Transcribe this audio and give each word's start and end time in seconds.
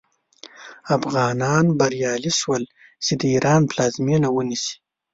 افغانان 0.97 1.65
بریالي 1.79 2.31
شول 2.39 2.63
چې 3.05 3.13
د 3.19 3.21
ایران 3.33 3.61
پلازمینه 3.71 4.27
ونیسي. 4.31 4.73